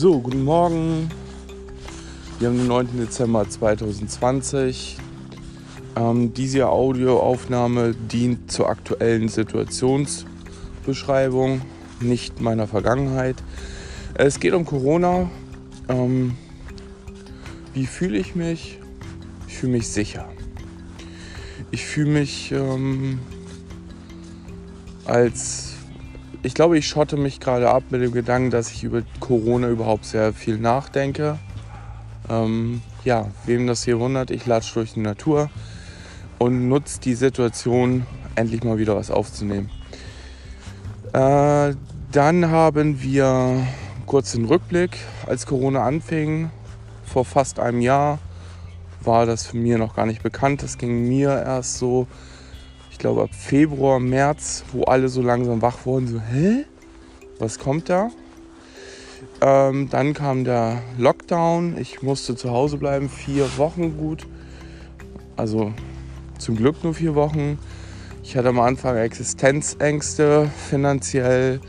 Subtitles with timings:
[0.00, 1.10] So, guten Morgen.
[2.38, 2.96] Wir haben den 9.
[2.96, 4.96] Dezember 2020.
[5.94, 11.60] Ähm, diese Audioaufnahme dient zur aktuellen Situationsbeschreibung,
[12.00, 13.36] nicht meiner Vergangenheit.
[14.14, 15.28] Es geht um Corona.
[15.90, 16.34] Ähm,
[17.74, 18.78] wie fühle ich mich?
[19.48, 20.30] Ich fühle mich sicher.
[21.72, 23.18] Ich fühle mich ähm,
[25.04, 25.69] als
[26.42, 30.06] ich glaube, ich schotte mich gerade ab mit dem Gedanken, dass ich über Corona überhaupt
[30.06, 31.38] sehr viel nachdenke.
[32.28, 35.50] Ähm, ja, wem das hier wundert, ich latsche durch die Natur
[36.38, 39.70] und nutze die Situation, endlich mal wieder was aufzunehmen.
[41.12, 41.74] Äh,
[42.12, 43.66] dann haben wir
[44.06, 44.96] kurz den Rückblick,
[45.26, 46.50] als Corona anfing,
[47.04, 48.18] vor fast einem Jahr,
[49.02, 50.62] war das für mir noch gar nicht bekannt.
[50.62, 52.06] Das ging mir erst so
[53.00, 56.64] glaube ab Februar, März, wo alle so langsam wach wurden, so, hä?
[57.38, 58.10] Was kommt da?
[59.40, 61.76] Ähm, dann kam der Lockdown.
[61.78, 64.26] Ich musste zu Hause bleiben, vier Wochen gut.
[65.36, 65.72] Also
[66.38, 67.58] zum Glück nur vier Wochen.
[68.22, 71.60] Ich hatte am Anfang Existenzängste finanziell,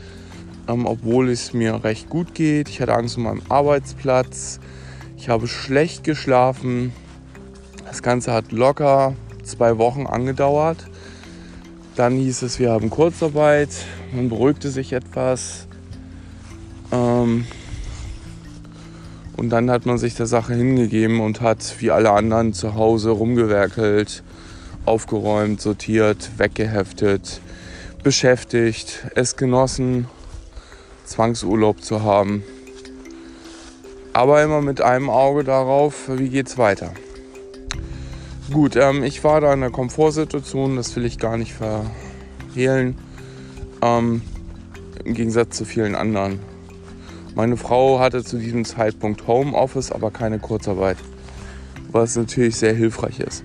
[0.68, 2.68] ähm, obwohl es mir recht gut geht.
[2.68, 4.60] Ich hatte Angst um meinen Arbeitsplatz.
[5.16, 6.92] Ich habe schlecht geschlafen.
[7.86, 10.86] Das Ganze hat locker zwei Wochen angedauert.
[11.96, 13.68] Dann hieß es, wir haben Kurzarbeit.
[14.12, 15.66] Man beruhigte sich etwas.
[16.90, 17.46] Ähm
[19.36, 23.10] und dann hat man sich der Sache hingegeben und hat wie alle anderen zu Hause
[23.10, 24.22] rumgewerkelt,
[24.84, 27.40] aufgeräumt, sortiert, weggeheftet,
[28.02, 30.06] beschäftigt, es genossen,
[31.04, 32.42] Zwangsurlaub zu haben.
[34.12, 36.92] Aber immer mit einem Auge darauf, wie geht's weiter.
[38.52, 42.98] Gut, ähm, ich war da in einer Komfortsituation, das will ich gar nicht verhehlen.
[43.80, 44.20] Ähm,
[45.04, 46.38] Im Gegensatz zu vielen anderen.
[47.34, 50.98] Meine Frau hatte zu diesem Zeitpunkt Homeoffice, aber keine Kurzarbeit.
[51.92, 53.42] Was natürlich sehr hilfreich ist.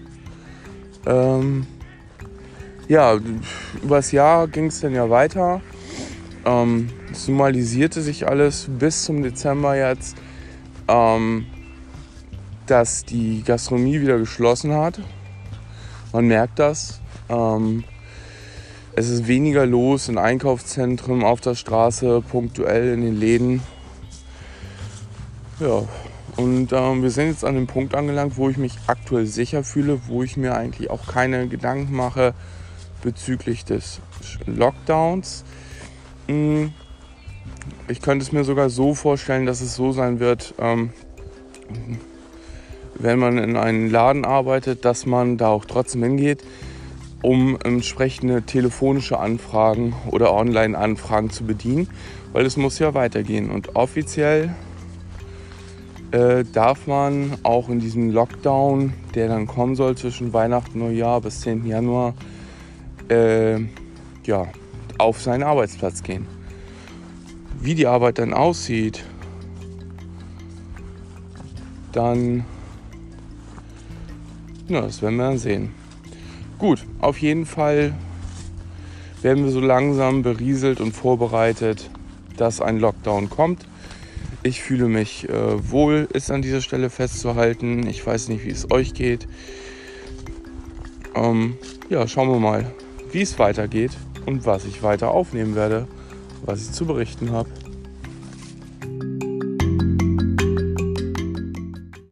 [1.06, 1.66] Ähm,
[2.90, 3.18] ja,
[3.82, 5.62] übers Jahr ging es dann ja weiter.
[6.44, 10.18] Ähm, es normalisierte sich alles bis zum Dezember jetzt.
[10.90, 11.46] Ähm,
[12.68, 15.00] dass die Gastronomie wieder geschlossen hat.
[16.14, 17.02] Man merkt das.
[17.30, 17.84] Ähm,
[18.96, 23.62] es ist weniger los in Einkaufszentren, auf der Straße, punktuell in den Läden.
[25.60, 25.84] Ja,
[26.36, 30.00] und ähm, wir sind jetzt an dem Punkt angelangt, wo ich mich aktuell sicher fühle,
[30.08, 32.34] wo ich mir eigentlich auch keine Gedanken mache
[33.02, 34.00] bezüglich des
[34.46, 35.44] Lockdowns.
[36.28, 36.74] Hm,
[37.88, 40.92] ich könnte es mir sogar so vorstellen, dass es so sein wird, ähm,
[43.00, 46.44] wenn man in einem Laden arbeitet, dass man da auch trotzdem hingeht,
[47.22, 51.90] um entsprechende telefonische Anfragen oder Online-Anfragen zu bedienen,
[52.34, 53.50] weil es muss ja weitergehen.
[53.50, 54.56] Und offiziell
[56.12, 61.42] äh, darf man auch in diesem Lockdown, der dann kommen soll zwischen Weihnachten Neujahr bis
[61.42, 61.66] 10.
[61.66, 62.14] Januar,
[63.10, 63.60] äh,
[64.26, 64.48] ja,
[64.98, 66.26] auf seinen Arbeitsplatz gehen.
[67.60, 69.04] Wie die Arbeit dann aussieht,
[71.92, 72.46] dann
[74.68, 75.72] ja, das werden wir dann sehen.
[76.58, 77.94] Gut, auf jeden Fall
[79.22, 81.90] werden wir so langsam berieselt und vorbereitet,
[82.38, 83.66] dass ein Lockdown kommt.
[84.44, 87.88] Ich fühle mich äh, wohl, ist an dieser Stelle festzuhalten.
[87.88, 89.28] Ich weiß nicht, wie es euch geht.
[91.16, 91.58] Ähm,
[91.90, 92.72] ja, schauen wir mal,
[93.12, 93.92] wie es weitergeht
[94.26, 95.88] und was ich weiter aufnehmen werde,
[96.46, 97.50] was ich zu berichten habe.